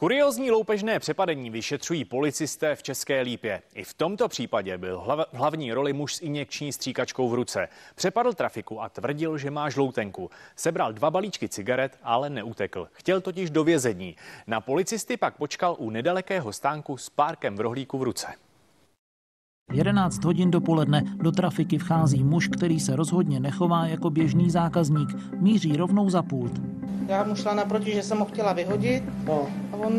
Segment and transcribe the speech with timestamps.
[0.00, 3.62] Kuriozní loupežné přepadení vyšetřují policisté v České Lípě.
[3.74, 7.68] I v tomto případě byl v hlavní roli muž s injekční stříkačkou v ruce.
[7.94, 10.30] Přepadl trafiku a tvrdil, že má žloutenku.
[10.56, 12.88] Sebral dva balíčky cigaret, ale neutekl.
[12.92, 14.16] Chtěl totiž do vězení.
[14.46, 18.26] Na policisty pak počkal u nedalekého stánku s párkem v rohlíku v ruce.
[19.72, 25.08] 11 hodin dopoledne do trafiky vchází muž, který se rozhodně nechová jako běžný zákazník.
[25.40, 26.52] Míří rovnou za pult.
[27.08, 29.46] Já mu šla naproti, že jsem ho chtěla vyhodit no.
[29.72, 29.92] a on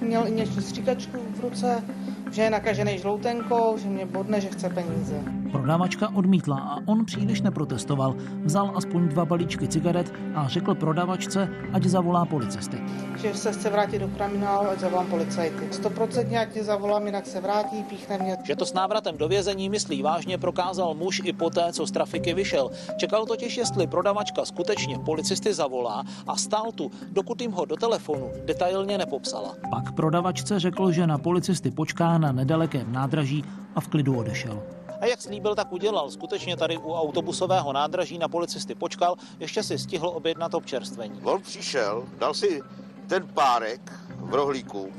[0.00, 1.84] měl i něco stříkačku v ruce,
[2.30, 5.41] že je nakažený žloutenkou, že mě bodne, že chce peníze.
[5.52, 8.14] Prodavačka odmítla a on příliš neprotestoval.
[8.44, 12.76] Vzal aspoň dva balíčky cigaret a řekl prodavačce, ať zavolá policisty.
[13.16, 15.64] Že se chce vrátit do kriminálu, ať zavolám policajty.
[15.70, 18.36] 100% ať tě zavolám, jinak se vrátí, píchne mě.
[18.44, 22.34] Že to s návratem do vězení myslí vážně prokázal muž i poté, co z trafiky
[22.34, 22.70] vyšel.
[22.96, 28.30] Čekal totiž, jestli prodavačka skutečně policisty zavolá a stál tu, dokud jim ho do telefonu
[28.44, 29.54] detailně nepopsala.
[29.70, 34.62] Pak prodavačce řekl, že na policisty počká na nedalekém nádraží a v klidu odešel.
[35.02, 36.10] A jak slíbil, tak udělal.
[36.10, 41.20] Skutečně tady u autobusového nádraží na policisty počkal, ještě si stihl objednat občerstvení.
[41.22, 42.60] On přišel, dal si
[43.06, 44.92] ten párek v rohlíku,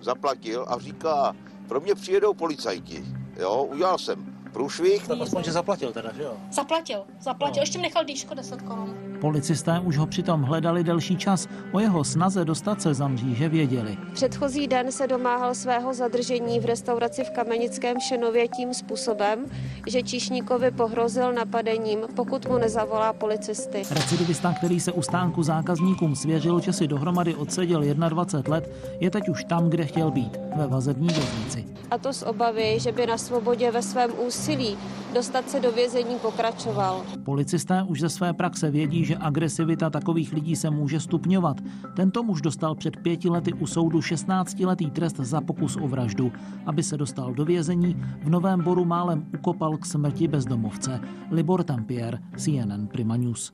[0.00, 1.36] zaplatil a říká,
[1.68, 3.04] pro mě přijedou policajti.
[3.36, 5.08] Jo, udělal jsem průšvih.
[5.08, 6.32] Tak aspoň, že zaplatil teda, že jo?
[6.52, 7.62] Zaplatil, zaplatil, no.
[7.62, 8.94] ještě mi nechal dýško 10 korun.
[9.20, 11.46] Policisté už ho přitom hledali delší čas.
[11.72, 13.98] O jeho snaze dostat se za mříže věděli.
[14.14, 19.46] Předchozí den se domáhal svého zadržení v restauraci v Kamenickém Šenově tím způsobem,
[19.86, 23.82] že Čišníkovi pohrozil napadením, pokud mu nezavolá policisty.
[23.90, 29.28] Recidivista, který se u stánku zákazníkům svěřil, že si dohromady odseděl 21 let, je teď
[29.28, 31.64] už tam, kde chtěl být, ve vazební věznici.
[31.90, 34.76] A to z obavy, že by na svobodě ve svém úsilí
[35.14, 37.02] dostat se do vězení pokračoval.
[37.24, 41.56] Policisté už ze své praxe vědí, že agresivita takových lidí se může stupňovat.
[41.96, 46.32] Tento muž dostal před pěti lety u soudu 16-letý trest za pokus o vraždu.
[46.66, 51.00] Aby se dostal do vězení, v Novém Boru málem ukopal k smrti bezdomovce.
[51.30, 53.52] Libor Tampier, CNN Prima News.